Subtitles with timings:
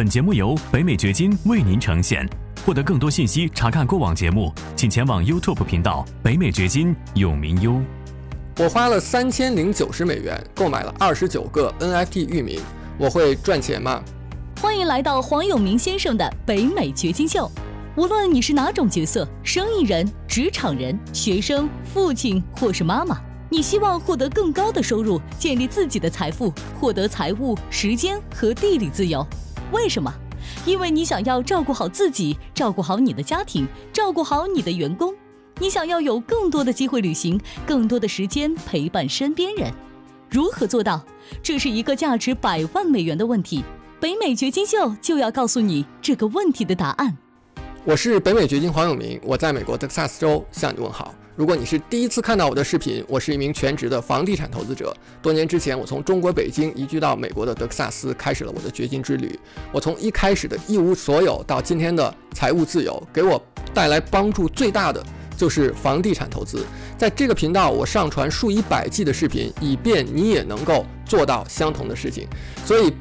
[0.00, 2.26] 本节目由北美掘金为您呈现。
[2.64, 7.78] 获得更多信息，查看过往节目，请前往 YouTube 频道“北美掘金永明优”。
[8.56, 12.62] 我花了三千零九十美元购买了二十九个 NFT 域名，
[12.96, 14.02] 我会赚钱吗？
[14.62, 17.50] 欢迎来到黄永明先生的北美掘金秀。
[17.94, 23.20] 无论你是哪种角色，生意人、职场人、学生、父亲或是妈妈，
[23.50, 29.26] 你希望获得更高的收入，建立自己的财富，获得财务、时间和地理自由。
[29.72, 30.12] 为什么？
[30.66, 35.14] 因为你想要照顾好自己，照顾好你的家庭，照顾好你的员工。
[35.58, 39.72] 你想要有更多的机会旅行，更多的时间陪伴身边人。
[40.28, 41.04] 如何做到？
[41.42, 43.62] 这是一个价值百万美元的问题。
[44.00, 47.18] 北美掘金秀就要告诉你这个问题的答案。
[47.82, 51.14] 我是北美掘金黄永明，我在美国德克萨斯州向你问好。
[51.34, 54.94] 如果你是第一次看到我的视频，我是一名全职的房地产投资者。
[55.22, 59.38] 多年之前，我从中国北京移居到美国的德克萨斯，开始了我的掘金之旅。
[59.72, 65.02] 我从一开始的一无所有到今天的财务自由，给我带来帮助最大的
[65.34, 66.66] 就是房地产投资。
[66.98, 72.28] 在这个频道，我上传数以百计的视频，以便你也能够做到相同的事情。
[72.66, 72.92] 所以，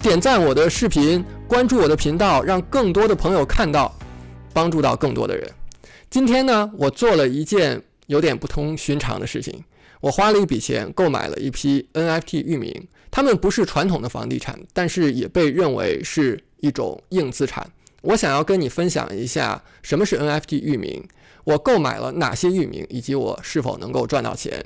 [0.00, 3.94] 点赞我的视频，关注我的频道，让更多的朋友看到，
[4.54, 5.50] 帮助到更多的人。
[6.08, 9.62] 今天呢，我做了一件有点不同寻常的事情。
[10.00, 17.66] 我花了一笔钱购买了一批 NFT 域名，它们不是传统的房地产，但是也被认为是一种硬资产。
[18.02, 21.02] 我想要跟你分享一下什么是 NFT 域名，
[21.44, 24.62] 我购买了哪些域名，以及我是否能够赚到钱。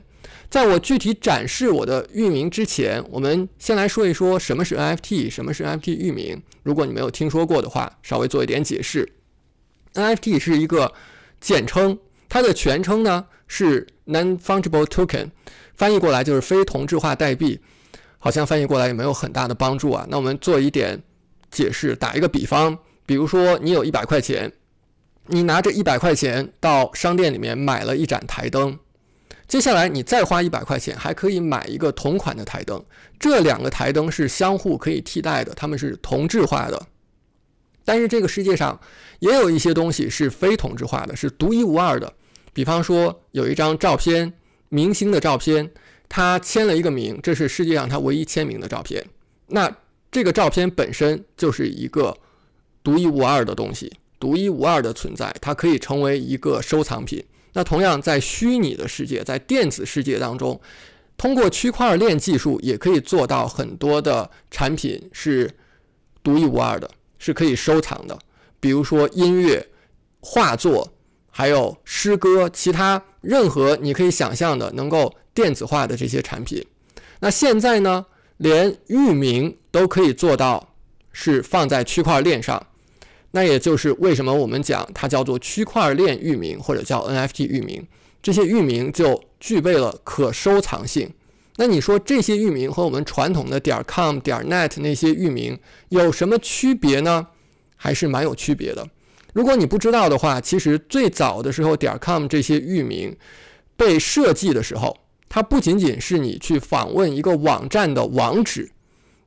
[0.51, 6.43] 在我具体展示我的域名之前，我们先来说一说什么是 NFT，什么是 NFT 域名。
[6.65, 9.09] 如果你没有听说过的话，稍微做一点解释。
[9.95, 10.93] NFT 是一个。
[11.41, 11.97] 简称，
[12.29, 15.31] 它的全称呢是 Non-Fungible Token，
[15.77, 17.61] 翻译过来就是非同质化代币，
[18.19, 20.05] 好像翻译过来也没有很大的帮助啊。
[20.11, 21.01] 那我们做一点
[21.49, 24.53] 解释，打一个比方，比如说你有一百块钱，
[25.27, 28.77] 你拿着一百块钱到商店里面买了一盏台灯，
[29.47, 32.85] 接下来你再花一百块钱，还可以买一个同款的台灯，
[33.21, 36.87] 这两个台灯是相互可以替代的，它们是同质化的。
[37.89, 38.79] 但是这个世界上
[39.21, 42.13] 也有一些东西是非同质化的，是独一无二的。
[42.53, 44.31] 比方说，有一张照片，
[44.69, 45.71] 明星的照片，
[46.07, 49.03] 他签了一个名，这是世界上他唯一签名的照片。
[49.47, 49.75] 那
[50.13, 52.15] 这个照片本身就是一个
[52.85, 53.91] 独一无二的东西，
[54.21, 57.25] 独一无二的存在，它可以成为一个收藏品。
[57.55, 60.61] 那同样，在虚拟的世界，在电子世界当中，
[61.17, 65.51] 通过区块链技术，也可以做到很多的产品是
[66.23, 66.91] 独一无二的。
[67.19, 68.19] 是可以收藏的，
[68.61, 69.67] 比如说音乐、
[70.21, 70.93] 画作，
[71.31, 76.65] 还有诗歌，其他任何你可以想象的能够电子化的这些产品。
[77.21, 80.75] 那现在呢，连域名都可以做到
[81.13, 82.67] 是放在区块链上，
[83.33, 87.87] 那也就是为什么我们讲它叫做区块链域名或者叫 NFT 域名，
[88.23, 91.13] 这些域名就具备了可收藏性。
[91.61, 95.59] 那你说这些域名和我们传统的点 com 点 net 那些域名
[95.89, 97.27] 有什么区别呢？
[97.75, 98.89] 还是蛮有区别的。
[99.33, 103.17] 如果你不知道的话，其实最早的时候点 com 这些域名
[103.77, 104.97] 被设计的时候，
[105.29, 108.71] 它不仅仅是你去访问一个网站的网址，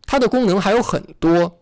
[0.06, 1.60] 它的功能还有很多。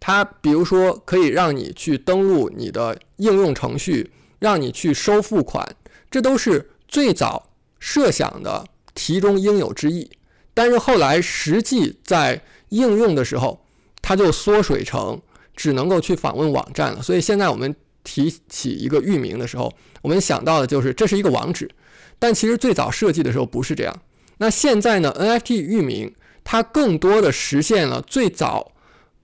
[0.00, 5.76] 它比如说可以让你去登录你的应用程序，让你去收付款，
[6.10, 8.66] 这都是最早设想的。
[8.94, 10.10] 题中应有之意，
[10.54, 13.64] 但是后来实际在应用的时候，
[14.02, 15.20] 它就缩水成
[15.56, 17.02] 只能够去访问网站了。
[17.02, 19.72] 所以现在我们提起一个域名的时候，
[20.02, 21.70] 我们想到的就是这是一个网址，
[22.18, 24.02] 但其实最早设计的时候不是这样。
[24.38, 26.14] 那现在呢，NFT 域名
[26.44, 28.72] 它更多的实现了最早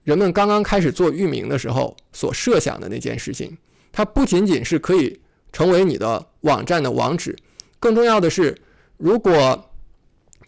[0.03, 3.57] 人们刚刚开始做域名的时候所设想的那件事情。
[3.91, 5.19] 它不仅仅是可以
[5.51, 7.35] 成为你的网站的网址，
[7.79, 8.55] 更重要的是。
[8.99, 9.71] 如果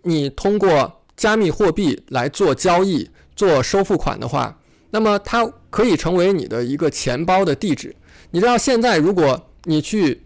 [0.03, 7.95] 你通过加密货币来做交易、做收付款的话，那么它可以成为你的一个钱包的地址。
[8.31, 10.25] 你知道，现在如果你去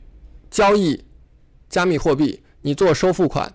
[0.50, 1.04] 交易
[1.70, 3.54] 加密货币，你做收付款，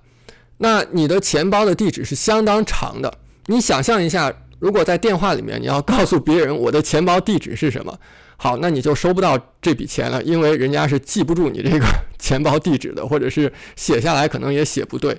[0.59, 3.13] 那你的钱包的地址是相当长的。
[3.47, 7.99] 你想象一下，如果在电话里面你要告诉别人我的钱包地址是什么？
[8.43, 11.87] 好，那你就收不到这笔钱了，因为人家是记不住你这个
[12.19, 15.15] 钱包地址的，或者是写下来可能也写不对。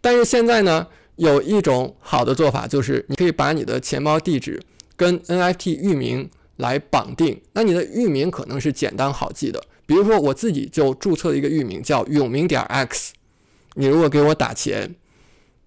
[0.00, 0.84] 但是现在呢，
[1.14, 4.60] 有一种好的做法，就是你可以把你的钱包地址
[4.96, 7.40] 跟 NFT 域名来绑定。
[7.52, 13.12] 那你的域名可能是简单好记的，比如说我自己就注册了一个域名叫永明点 x。
[13.74, 14.96] 你如果给我打钱，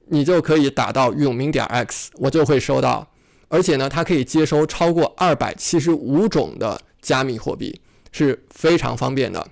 [0.09, 3.07] 你就可以打到永明点 x，我就会收到
[3.51, 7.81] 而且呢，它可以接收超过二百七十五种的加密货币，
[8.13, 9.45] 是非常方便的。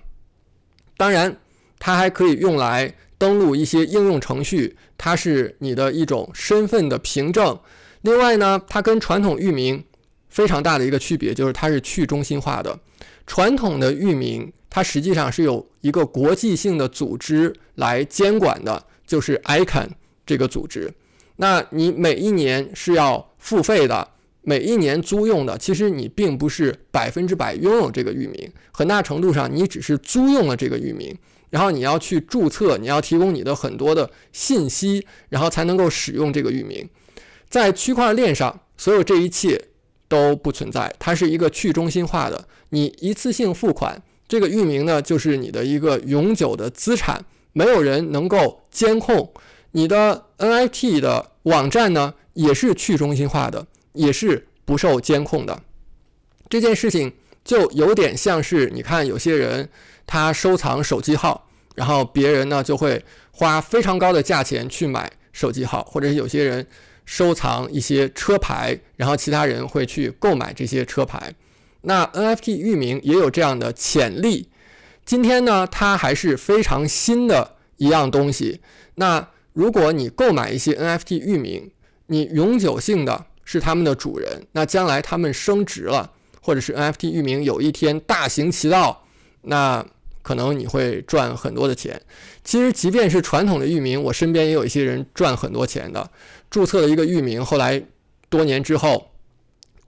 [0.96, 1.36] 当然，
[1.78, 7.60] 它还可以用来登录一些应用程序，它是你的一种身份的凭证。
[8.00, 9.84] 另外呢，它跟传统域名
[10.30, 12.80] 非常大的一个区别就是它是去中心化的。
[13.26, 19.88] 传统的域名它实际上是有一个国际性的组织来监管的，就是 ICANN
[20.24, 20.90] 这个组织。
[21.40, 24.06] 那你每一年是要付费的，
[24.42, 31.16] 每一年租用的，其实你并不是百分之百拥有这个域名，很大程度上你只是租用了这个域名，
[31.48, 36.86] 然后你要去注册，你要提供你的很多的信息，然后才能够使用这个域名。
[37.48, 39.58] 在区块链上，所有这一切
[40.08, 49.32] 都不存在，它是一个去中心化的，你一次性付款，这个域名呢就是你的一个永久的资产，没有人能够监控。
[49.72, 55.62] 你的 NFT 的网站呢，也是去中心化的，也是不受监控的。
[56.48, 57.12] 这件事情
[57.44, 59.68] 就有点像是，你看有些人
[60.06, 66.66] 他收藏手机号，然后别人呢就会花非常高的价钱去买手机号，或者是有些人
[67.04, 71.34] 收藏一些车牌，然后其他人会去购买这些车牌。
[71.82, 74.48] 那 NFT 域名也有这样的潜力。
[75.04, 78.60] 今天呢，它还是非常新的一样东西。
[78.96, 79.28] 那
[79.60, 81.70] 如果你购买一些 NFT 域名，
[82.06, 86.10] 你永久性的是他们的主人，那将来他们升值了，
[86.40, 89.04] 或者是 NFT 域名有一天大行其道，
[89.42, 89.84] 那
[90.22, 92.00] 可能你会赚很多的钱。
[92.42, 96.10] 其实，即便是传统的域名，我身边也有一些人赚很多钱的，
[96.48, 97.84] 注册了一个域名，后来
[98.30, 99.10] 多年之后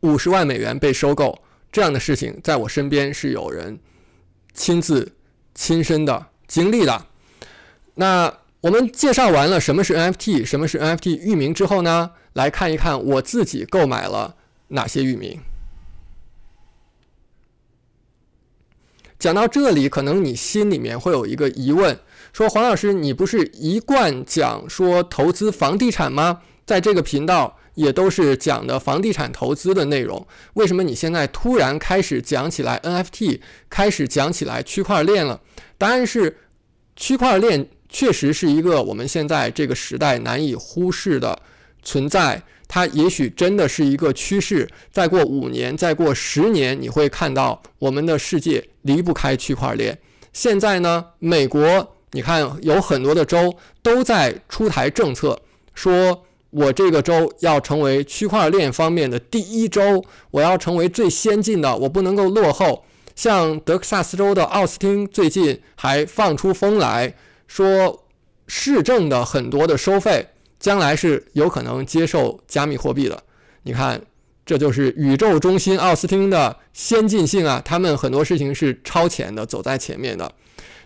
[0.00, 1.40] 五十万美元被收购，
[1.72, 3.80] 这样的事情在我身边是有人
[4.52, 5.10] 亲自
[5.54, 7.06] 亲身的经历的。
[7.94, 8.41] 那。
[8.62, 14.36] 我们介绍完了什么是 NFT，什么是 NFT 域名之后呢，来看一看我自己购买了
[14.68, 15.40] 哪些域名。
[19.18, 21.98] 讲到这里，可能你心里面会有一个疑问，
[22.32, 26.42] 说黄老师，你不是一贯讲说投资房地产吗？
[26.64, 30.24] 在这个频道也都是讲的房地产投资的内容，
[30.54, 35.40] 为什么你现在突然开始讲起来 NFT，开始讲起来区块链了？
[35.76, 36.38] 答案是
[36.94, 37.68] 区块链。
[37.92, 41.38] 确实是一个我们现在这个时代难以忽视的
[41.82, 44.66] 存在，它也许真的是一个趋势。
[44.90, 49.96] 再过五年，再过十年，你会看到我们的世界离不开区块链。
[50.32, 55.38] 现在呢，美国你看有很多的州都在出台政策，
[55.74, 62.84] 说我这个州要成为区块链方面的第一州，我要成为最先进的，我不能够落后。
[63.14, 67.14] 像德克萨斯州的奥斯汀最近还放出风来。
[67.52, 68.06] 说
[68.46, 70.26] 市政的很多的收费，
[70.58, 73.24] 将来是有可能接受加密货币的。
[73.62, 74.00] 你看，
[74.46, 77.60] 这就是宇宙中心奥斯汀的先进性啊！
[77.62, 80.32] 他们很多事情是超前的，走在前面的。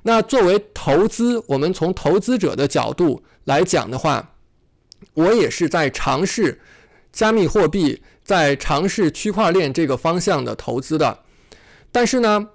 [0.03, 4.35] 那作为投资，我们从投资者的角度来讲的话，
[5.15, 6.61] 我也是在尝试
[7.13, 11.21] 加密货币，在尝试区块链这个方向的投资的。
[11.93, 12.49] 但是呢，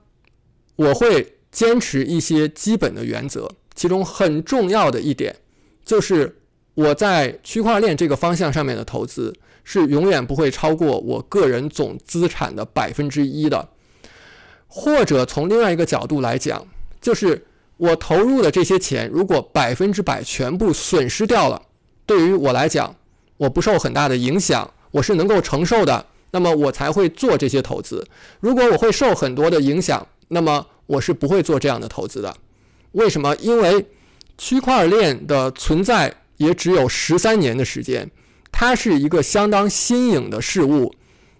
[0.76, 3.50] 我会坚持一些基本的原则。
[3.74, 5.36] 其中很重要的一点，
[5.86, 6.38] 就是
[6.74, 9.34] 我在区块链这个方向上面的投资
[9.64, 13.70] 是永远不会超过我个人总资产的百分之一的。
[14.68, 16.66] 或者从另外一个角度来讲，
[17.02, 17.46] 就是
[17.76, 21.62] 我投入的这些钱，如果百分之百全部损失掉了，
[22.06, 22.96] 对于我来讲，
[23.36, 28.08] 我不受很大的影响，我是能够承受的，那么我才会做这些投资。
[28.40, 32.34] 如果我会受很多的影响，那么我是不会做这样的投资的。
[32.94, 33.36] 为什么？
[33.38, 33.86] 因为
[34.38, 38.10] 区块链的存在也只有十三年的时间，
[38.52, 40.94] 它是一个相当新颖的事物，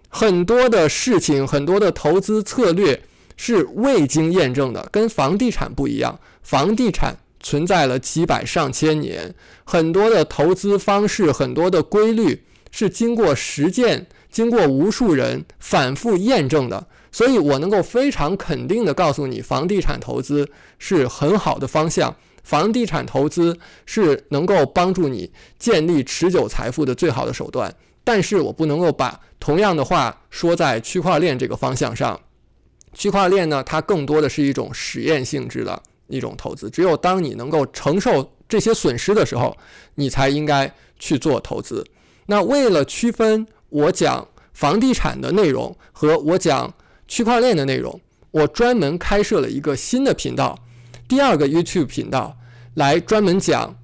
[0.08, 3.02] 很多的事情，很多的投资策略
[3.36, 6.18] 是未经验证的，跟房地产不一样。
[6.42, 16.88] 房地产存在了几百上千年，很多的投资方式，很多的规律是经过实践，经过无数人反复验证的。
[17.12, 20.48] 所以我能够非常肯定地告诉你，房地产投资
[20.78, 27.72] 是很好的方向，房地产投资是能够帮助你建立持久财富的最好的手段。
[28.02, 32.18] 但是我不能够把同样的话说在区块链这个方向上。
[32.94, 39.56] 区块链呢，它更多的是一种实验性质的一种投资，只有当你能够承受这些损失的时候，
[39.94, 41.86] 你才应该去做投资。
[42.26, 46.72] 那为了区分我讲房地产的内容和我讲。
[47.08, 48.00] 区块链的内容，
[48.30, 50.58] 我专门开设了一个新的频道，
[51.06, 52.38] 第二个 YouTube 频道，
[52.72, 53.76] 来专门讲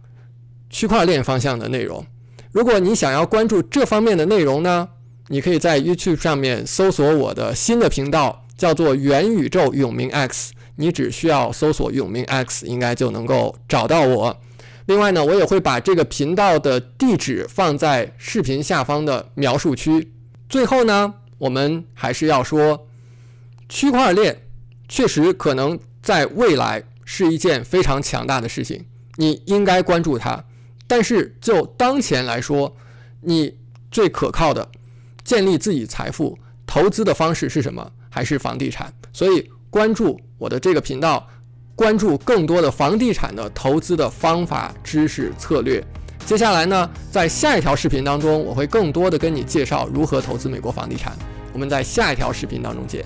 [0.70, 2.06] 区块链方向的内容。
[2.52, 4.88] 如果你想要关注这方面的内容呢，
[5.26, 10.52] 你可以在 YouTube 上面搜索我的新的频道，叫做元宇宙永明 X。
[10.76, 14.40] 你只需要搜索永明 X，应该就能够找到我。
[14.88, 20.14] 另外呢，我也会把这个频道的地址放在视频下方的描述区。
[20.48, 22.88] 最后呢，我们还是要说，
[23.68, 24.46] 区块链
[24.88, 30.42] 确实可能在未来是一件非常强大的事情，你应该关注它。
[30.86, 32.74] 但是就当前来说，
[33.20, 33.58] 你
[33.90, 34.70] 最可靠的
[35.22, 37.92] 建立自己财富、投资的方式是什么？
[38.08, 38.90] 还是房地产？
[39.12, 41.28] 所以关注我的这个频道。
[41.78, 45.80] 关注更多的房地产的投资的方法、知识、策略。
[46.26, 51.16] 接下来呢，在下一条视频当中，我会更多的跟你介绍如何投资美国房地产。
[51.52, 53.04] 我们在下一条视频当中见。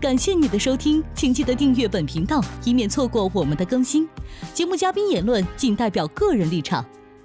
[0.00, 4.08] 感谢你的收听，请记得订阅本频道，以免错过我们的更新。
[4.54, 6.82] 节目嘉宾言论仅代表个人立场。